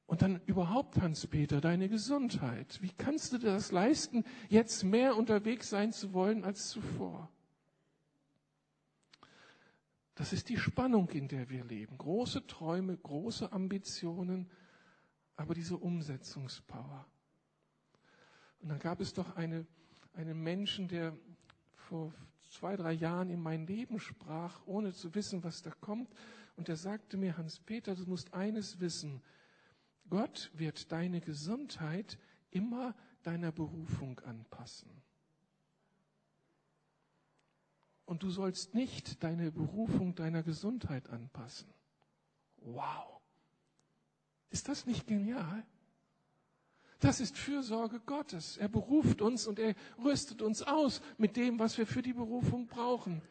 [0.07, 2.81] Und dann überhaupt, Hans-Peter, deine Gesundheit.
[2.81, 7.31] Wie kannst du dir das leisten, jetzt mehr unterwegs sein zu wollen als zuvor?
[10.15, 11.99] Das ist die Spannung, in der wir leben.
[11.99, 14.51] Große Träume, große Ambitionen,
[15.37, 17.10] aber diese Umsetzungspower.
[18.61, 19.67] Und dann gab es doch eine,
[20.15, 21.17] einen Menschen, der
[21.75, 22.13] vor
[22.51, 26.13] zwei, drei Jahren in mein Leben sprach, ohne zu wissen, was da kommt.
[26.57, 29.23] Und er sagte mir, Hans-Peter, du musst eines wissen.
[30.09, 32.19] Gott wird deine Gesundheit
[32.51, 34.91] immer deiner Berufung anpassen.
[38.05, 41.69] Und du sollst nicht deine Berufung deiner Gesundheit anpassen.
[42.57, 43.21] Wow.
[44.51, 45.65] Ist das nicht genial?
[47.01, 48.59] Das ist Fürsorge Gottes.
[48.59, 52.67] Er beruft uns und er rüstet uns aus mit dem, was wir für die Berufung
[52.67, 53.23] brauchen.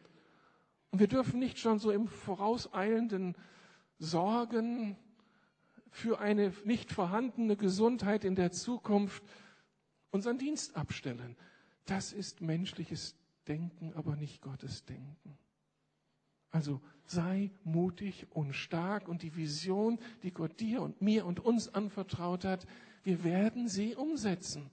[0.90, 3.36] Und wir dürfen nicht schon so im vorauseilenden
[3.98, 4.96] Sorgen
[5.90, 9.22] für eine nicht vorhandene Gesundheit in der Zukunft
[10.10, 11.36] unseren Dienst abstellen.
[11.86, 13.14] Das ist menschliches
[13.46, 15.38] Denken, aber nicht Gottes Denken.
[16.50, 21.72] Also sei mutig und stark und die Vision, die Gott dir und mir und uns
[21.72, 22.66] anvertraut hat,
[23.02, 24.70] wir werden sie umsetzen.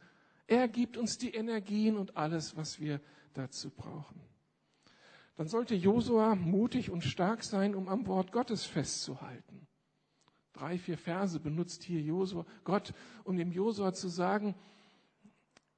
[0.47, 3.01] Er gibt uns die Energien und alles, was wir
[3.33, 4.21] dazu brauchen.
[5.35, 9.67] Dann sollte Josua mutig und stark sein, um am Wort Gottes festzuhalten.
[10.53, 14.55] Drei, vier Verse benutzt hier Josua, Gott, um dem Josua zu sagen,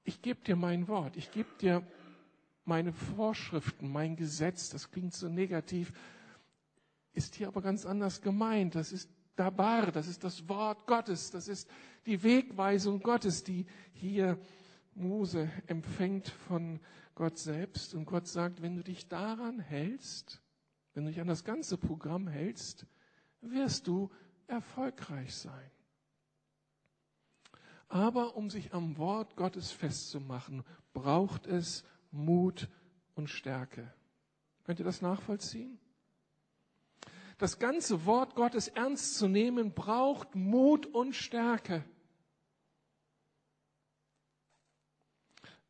[0.05, 1.85] ich gebe dir mein Wort, ich gebe dir
[2.63, 5.91] meine Vorschriften, mein Gesetz, das klingt so negativ,
[7.11, 8.75] ist hier aber ganz anders gemeint.
[8.75, 9.09] Das ist
[9.39, 11.69] Dabar, das ist das Wort Gottes, das ist
[12.05, 14.37] die Wegweisung Gottes, die hier
[14.95, 16.81] Mose empfängt von
[17.15, 17.93] Gott selbst.
[17.93, 20.41] Und Gott sagt, wenn du dich daran hältst,
[20.93, 22.85] wenn du dich an das ganze Programm hältst,
[23.39, 24.11] wirst du
[24.47, 25.71] erfolgreich sein.
[27.87, 32.67] Aber um sich am Wort Gottes festzumachen, braucht es Mut
[33.15, 33.93] und Stärke.
[34.65, 35.79] Könnt ihr das nachvollziehen?
[37.39, 41.83] Das ganze Wort Gottes ernst zu nehmen, braucht Mut und Stärke.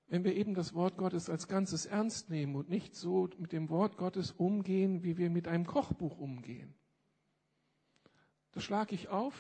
[0.08, 3.70] Wenn wir eben das Wort Gottes als Ganzes ernst nehmen und nicht so mit dem
[3.70, 6.74] Wort Gottes umgehen, wie wir mit einem Kochbuch umgehen.
[8.52, 9.36] Da schlage ich auf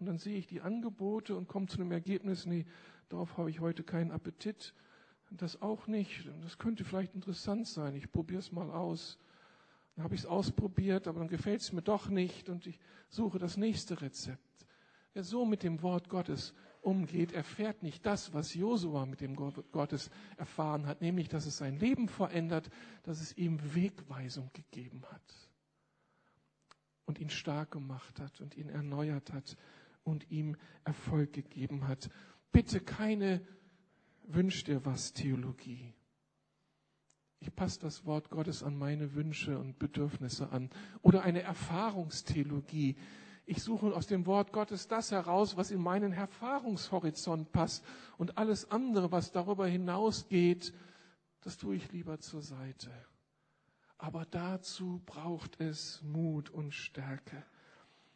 [0.00, 2.66] und dann sehe ich die Angebote und komme zu einem Ergebnis, nee,
[3.08, 4.74] darauf habe ich heute keinen Appetit.
[5.30, 6.28] Das auch nicht.
[6.42, 7.94] Das könnte vielleicht interessant sein.
[7.94, 9.18] Ich probiere es mal aus.
[9.94, 12.78] Dann habe ich es ausprobiert, aber dann gefällt es mir doch nicht und ich
[13.08, 14.66] suche das nächste Rezept.
[15.12, 19.70] Wer so mit dem Wort Gottes umgeht, erfährt nicht das, was Josua mit dem Wort
[19.70, 22.68] Gottes erfahren hat, nämlich, dass es sein Leben verändert,
[23.04, 25.50] dass es ihm Wegweisung gegeben hat
[27.06, 29.56] und ihn stark gemacht hat und ihn erneuert hat
[30.02, 32.10] und ihm Erfolg gegeben hat.
[32.52, 33.40] Bitte keine
[34.26, 35.94] Wünsch dir was Theologie.
[37.44, 40.70] Ich passe das Wort Gottes an meine Wünsche und Bedürfnisse an.
[41.02, 42.96] Oder eine Erfahrungstheologie.
[43.44, 47.84] Ich suche aus dem Wort Gottes das heraus, was in meinen Erfahrungshorizont passt.
[48.16, 50.72] Und alles andere, was darüber hinausgeht,
[51.42, 52.90] das tue ich lieber zur Seite.
[53.98, 57.44] Aber dazu braucht es Mut und Stärke.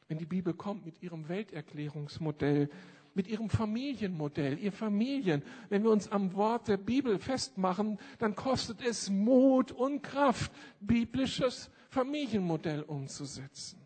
[0.08, 2.70] Wenn die Bibel kommt mit ihrem Welterklärungsmodell,
[3.18, 5.42] mit ihrem Familienmodell, ihr Familien.
[5.70, 11.68] Wenn wir uns am Wort der Bibel festmachen, dann kostet es Mut und Kraft, biblisches
[11.88, 13.84] Familienmodell umzusetzen.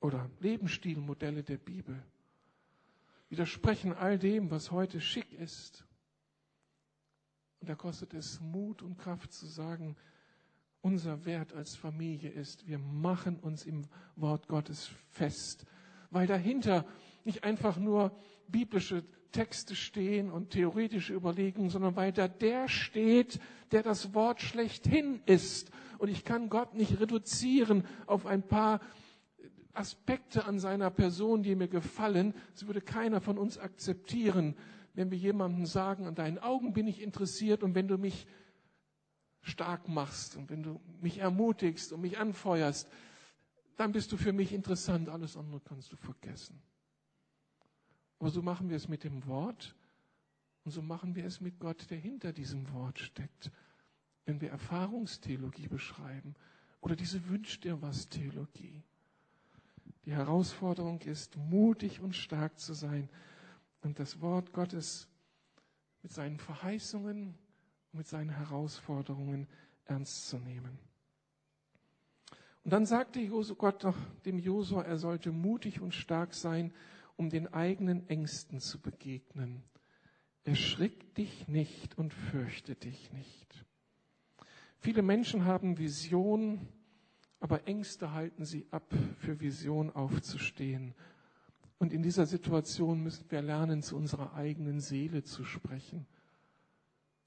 [0.00, 2.02] Oder Lebensstilmodelle der Bibel.
[3.30, 5.86] Widersprechen all dem, was heute schick ist.
[7.60, 9.96] Und da kostet es Mut und Kraft zu sagen,
[10.82, 13.86] unser Wert als Familie ist, wir machen uns im
[14.16, 15.64] Wort Gottes fest,
[16.10, 16.84] weil dahinter
[17.28, 18.10] nicht einfach nur
[18.48, 23.38] biblische Texte stehen und theoretische Überlegungen, sondern weil da der steht,
[23.70, 25.70] der das Wort schlechthin ist.
[25.98, 28.80] Und ich kann Gott nicht reduzieren auf ein paar
[29.74, 32.34] Aspekte an seiner Person, die mir gefallen.
[32.54, 34.56] Das würde keiner von uns akzeptieren,
[34.94, 38.26] wenn wir jemandem sagen, an deinen Augen bin ich interessiert und wenn du mich
[39.42, 42.88] stark machst und wenn du mich ermutigst und mich anfeuerst,
[43.76, 45.08] dann bist du für mich interessant.
[45.08, 46.60] Alles andere kannst du vergessen.
[48.18, 49.74] Aber so machen wir es mit dem Wort
[50.64, 53.50] und so machen wir es mit Gott, der hinter diesem Wort steckt.
[54.24, 56.34] Wenn wir Erfahrungstheologie beschreiben
[56.80, 58.82] oder diese Wünsch dir was Theologie.
[60.04, 63.08] Die Herausforderung ist, mutig und stark zu sein
[63.82, 65.08] und das Wort Gottes
[66.02, 67.34] mit seinen Verheißungen
[67.92, 69.46] und mit seinen Herausforderungen
[69.84, 70.78] ernst zu nehmen.
[72.64, 76.72] Und dann sagte Gott doch dem Josua, er sollte mutig und stark sein,
[77.18, 79.62] um den eigenen Ängsten zu begegnen.
[80.44, 83.66] Erschrick dich nicht und fürchte dich nicht.
[84.78, 86.66] Viele Menschen haben Vision,
[87.40, 90.94] aber Ängste halten sie ab, für Vision aufzustehen.
[91.78, 96.06] Und in dieser Situation müssen wir lernen, zu unserer eigenen Seele zu sprechen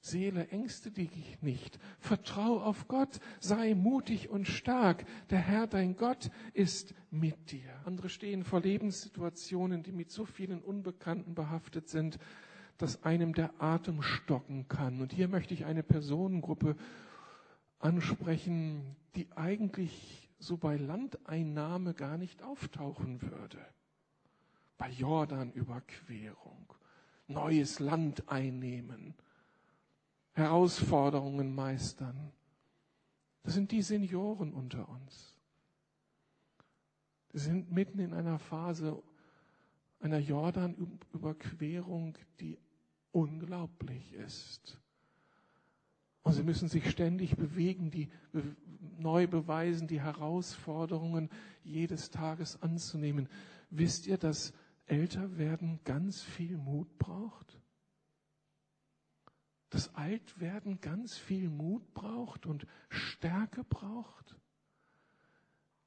[0.03, 1.79] Seele, ängste dich nicht.
[1.99, 3.19] Vertrau auf Gott.
[3.39, 5.05] Sei mutig und stark.
[5.29, 7.69] Der Herr, dein Gott, ist mit dir.
[7.85, 12.17] Andere stehen vor Lebenssituationen, die mit so vielen Unbekannten behaftet sind,
[12.79, 15.01] dass einem der Atem stocken kann.
[15.01, 16.75] Und hier möchte ich eine Personengruppe
[17.77, 23.59] ansprechen, die eigentlich so bei Landeinnahme gar nicht auftauchen würde.
[24.79, 26.73] Bei Jordanüberquerung,
[27.27, 29.13] neues Land einnehmen
[30.33, 32.31] Herausforderungen meistern.
[33.43, 35.35] Das sind die Senioren unter uns.
[37.33, 39.01] Die sind mitten in einer Phase
[39.99, 42.57] einer Jordanüberquerung, die
[43.11, 44.79] unglaublich ist.
[46.23, 48.09] Und sie müssen sich ständig bewegen, die
[48.97, 51.29] neu beweisen, die Herausforderungen
[51.63, 53.27] jedes Tages anzunehmen.
[53.69, 54.53] Wisst ihr, dass
[54.85, 57.60] Älterwerden ganz viel Mut braucht?
[59.71, 64.35] Dass Altwerden ganz viel Mut braucht und Stärke braucht?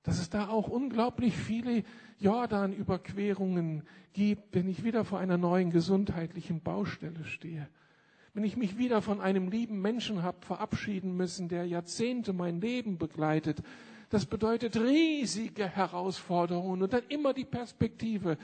[0.02, 1.84] Dass es da auch unglaublich viele
[2.18, 7.68] Jordanüberquerungen gibt, wenn ich wieder vor einer neuen gesundheitlichen Baustelle stehe.
[8.32, 12.98] Wenn ich mich wieder von einem lieben Menschen habe verabschieden müssen, der Jahrzehnte mein Leben
[12.98, 13.62] begleitet.
[14.08, 18.38] Das bedeutet riesige Herausforderungen und dann immer die Perspektive.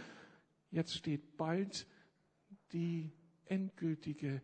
[0.70, 1.86] Jetzt steht bald
[2.72, 3.10] die
[3.46, 4.42] endgültige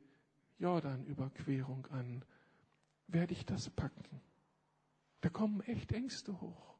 [0.58, 2.24] Jordanüberquerung an.
[3.08, 4.20] Werde ich das packen?
[5.20, 6.76] Da kommen echt Ängste hoch.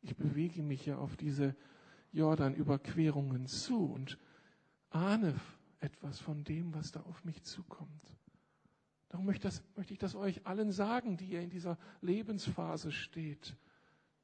[0.00, 1.56] Ich bewege mich ja auf diese
[2.12, 4.18] Jordanüberquerungen zu und
[4.90, 5.38] ahne
[5.80, 8.16] etwas von dem, was da auf mich zukommt.
[9.08, 13.56] Darum möchte, das, möchte ich das euch allen sagen, die ihr in dieser Lebensphase steht.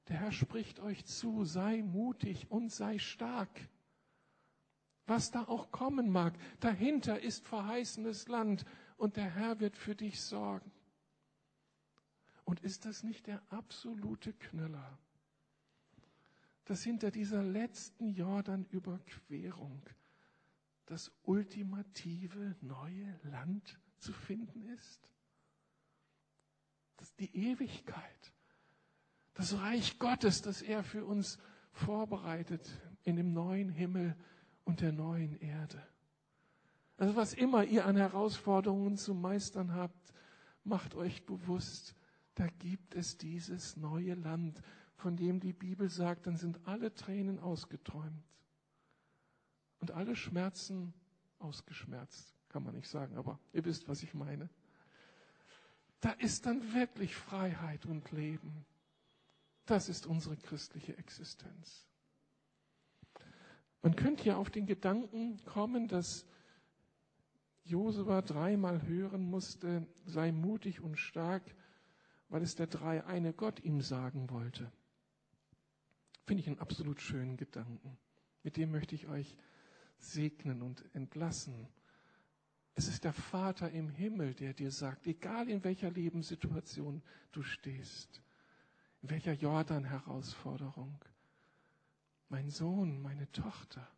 [0.08, 3.68] Der Herr spricht euch zu, sei mutig und sei stark
[5.06, 6.34] was da auch kommen mag.
[6.60, 8.64] Dahinter ist verheißenes Land
[8.96, 10.70] und der Herr wird für dich sorgen.
[12.44, 14.98] Und ist das nicht der absolute Knüller,
[16.66, 19.82] dass hinter dieser letzten Jordanüberquerung
[20.86, 25.10] das ultimative neue Land zu finden ist?
[26.96, 28.32] Das die Ewigkeit,
[29.34, 31.38] das Reich Gottes, das er für uns
[31.72, 32.70] vorbereitet
[33.02, 34.16] in dem neuen Himmel
[34.64, 35.82] und der neuen Erde.
[36.96, 40.12] Also was immer ihr an Herausforderungen zu meistern habt,
[40.62, 41.94] macht euch bewusst,
[42.34, 44.60] da gibt es dieses neue Land,
[44.96, 48.24] von dem die Bibel sagt, dann sind alle Tränen ausgeträumt
[49.80, 50.94] und alle Schmerzen
[51.38, 54.48] ausgeschmerzt, kann man nicht sagen, aber ihr wisst, was ich meine.
[56.00, 58.64] Da ist dann wirklich Freiheit und Leben.
[59.66, 61.86] Das ist unsere christliche Existenz.
[63.84, 66.24] Man könnte ja auf den Gedanken kommen, dass
[67.64, 71.42] Josua dreimal hören musste, sei mutig und stark,
[72.30, 74.72] weil es der drei eine Gott ihm sagen wollte.
[76.24, 77.98] Finde ich einen absolut schönen Gedanken.
[78.42, 79.36] Mit dem möchte ich euch
[79.98, 81.68] segnen und entlassen.
[82.74, 88.22] Es ist der Vater im Himmel, der dir sagt, egal in welcher Lebenssituation du stehst,
[89.02, 91.04] in welcher Jordan-Herausforderung,
[92.34, 93.88] mein Sohn, meine Tochter,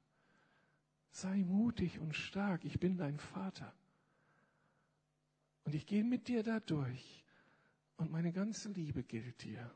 [1.11, 3.73] sei mutig und stark, ich bin dein Vater.
[5.65, 7.25] Und ich gehe mit dir da durch
[7.97, 9.75] und meine ganze Liebe gilt dir.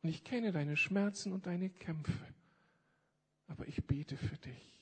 [0.00, 2.24] Und ich kenne deine Schmerzen und deine Kämpfe.
[3.48, 4.80] Aber ich bete für dich.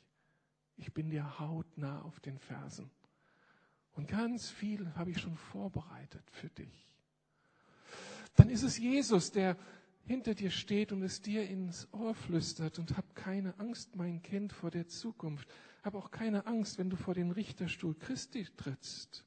[0.77, 2.91] Ich bin dir hautnah auf den Fersen.
[3.93, 6.99] Und ganz viel habe ich schon vorbereitet für dich.
[8.37, 9.57] Dann ist es Jesus, der
[10.05, 14.53] hinter dir steht und es dir ins Ohr flüstert und hab keine Angst, mein Kind,
[14.53, 15.49] vor der Zukunft.
[15.83, 19.25] Hab auch keine Angst, wenn du vor den Richterstuhl Christi trittst,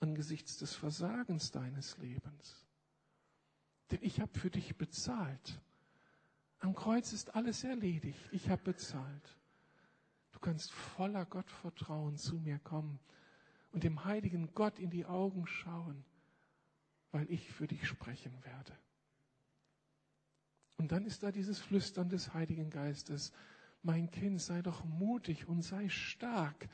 [0.00, 2.66] angesichts des Versagens deines Lebens.
[3.90, 5.60] Denn ich habe für dich bezahlt.
[6.58, 8.20] Am Kreuz ist alles erledigt.
[8.32, 9.36] Ich habe bezahlt.
[10.32, 12.98] Du kannst voller Gottvertrauen zu mir kommen
[13.72, 16.04] und dem heiligen Gott in die Augen schauen,
[17.10, 18.72] weil ich für dich sprechen werde.
[20.76, 23.32] Und dann ist da dieses Flüstern des Heiligen Geistes.
[23.82, 26.68] Mein Kind, sei doch mutig und sei stark,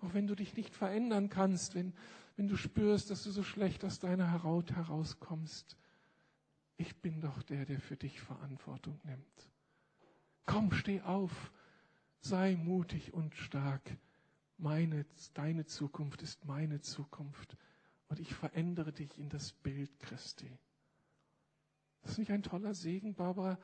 [0.00, 1.92] auch wenn du dich nicht verändern kannst, wenn,
[2.36, 5.76] wenn du spürst, dass du so schlecht aus deiner Haut herauskommst.
[6.76, 9.50] Ich bin doch der, der für dich Verantwortung nimmt.
[10.46, 11.52] Komm, steh auf,
[12.20, 13.96] sei mutig und stark.
[14.56, 15.04] Meine,
[15.34, 17.56] deine Zukunft ist meine Zukunft
[18.08, 20.50] und ich verändere dich in das Bild Christi.
[22.02, 23.58] Das ist nicht ein toller Segen, Barbara?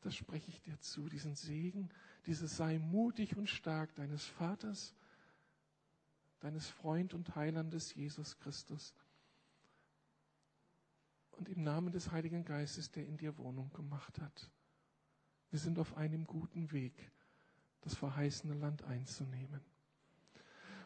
[0.00, 1.88] Das spreche ich dir zu, diesen Segen,
[2.26, 4.94] dieses sei mutig und stark deines Vaters,
[6.40, 8.94] deines Freund und Heilandes Jesus Christus.
[11.32, 14.50] Und im Namen des Heiligen Geistes, der in dir Wohnung gemacht hat.
[15.50, 16.92] Wir sind auf einem guten Weg,
[17.80, 19.60] das verheißene Land einzunehmen.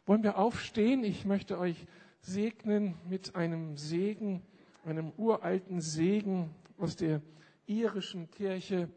[0.07, 1.05] Wollen wir aufstehen?
[1.05, 1.87] Ich möchte euch
[2.21, 4.43] segnen mit einem Segen,
[4.85, 7.21] einem uralten Segen aus der
[7.67, 8.89] irischen Kirche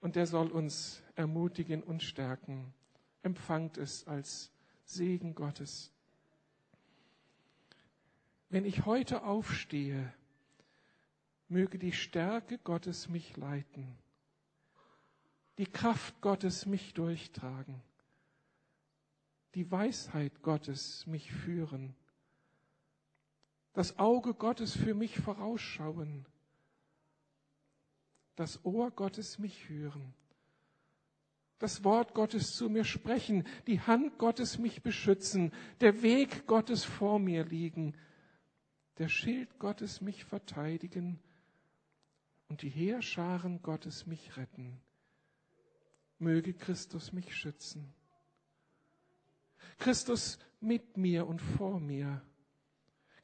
[0.00, 2.74] und der soll uns ermutigen und stärken.
[3.22, 4.50] Empfangt es als
[4.84, 5.92] Segen Gottes.
[8.48, 10.12] Wenn ich heute aufstehe,
[11.48, 13.96] möge die Stärke Gottes mich leiten,
[15.58, 17.80] die Kraft Gottes mich durchtragen,
[19.54, 21.94] die Weisheit Gottes mich führen,
[23.74, 26.26] das Auge Gottes für mich vorausschauen,
[28.36, 30.14] das Ohr Gottes mich hören,
[31.58, 37.18] das Wort Gottes zu mir sprechen, die Hand Gottes mich beschützen, der Weg Gottes vor
[37.18, 37.94] mir liegen,
[38.98, 41.20] der Schild Gottes mich verteidigen
[42.48, 44.80] und die Heerscharen Gottes mich retten.
[46.18, 47.94] Möge Christus mich schützen.
[49.78, 52.22] Christus mit mir und vor mir.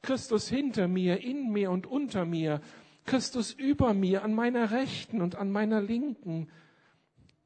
[0.01, 2.61] Christus hinter mir, in mir und unter mir.
[3.09, 6.47] Christus über mir, an meiner Rechten und an meiner Linken.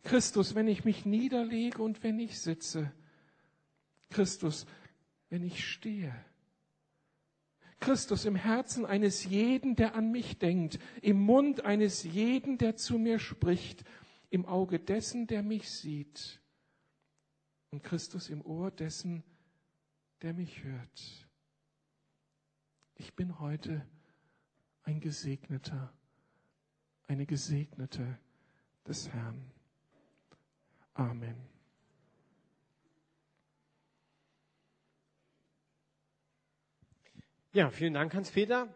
[0.04, 2.92] Christus, wenn ich mich niederlege und wenn ich sitze.
[4.10, 4.66] Christus,
[5.30, 6.14] wenn ich stehe.
[7.80, 13.00] Christus im Herzen eines jeden, der an mich denkt, im Mund eines jeden, der zu
[13.00, 13.86] mir spricht,
[14.30, 16.42] im Auge dessen, der mich sieht
[17.72, 19.24] und Christus im Ohr dessen,
[20.24, 21.26] der mich hört.
[22.96, 23.88] Ich bin heute
[24.84, 25.94] ein Gesegneter,
[27.08, 28.18] eine Gesegnete
[28.88, 29.52] des Herrn.
[30.94, 31.36] Amen.
[37.54, 38.68] Ja, vielen Dank, Hans-Peter.